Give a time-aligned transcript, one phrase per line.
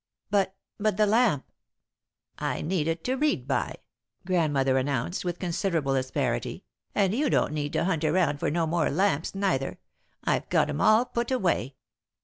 [0.31, 1.45] "But but the lamp?"
[2.39, 3.75] "I need it to read by,"
[4.25, 6.63] Grandmother announced, with considerable asperity,
[6.95, 9.77] "and you don't need to hunt around for no more lamps, neither.
[10.23, 11.75] I've got 'em all put away."